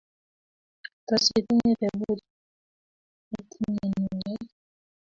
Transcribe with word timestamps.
Tos 1.07 1.25
itinye 1.39 1.73
tebut 1.81 2.19
kotinyenokey? 3.29 4.41